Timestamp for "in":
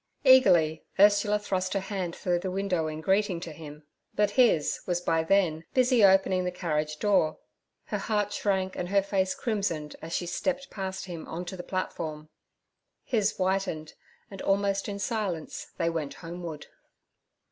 2.87-3.01, 14.89-14.97